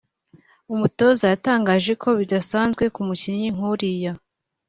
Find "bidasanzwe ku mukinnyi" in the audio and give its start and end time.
2.19-3.47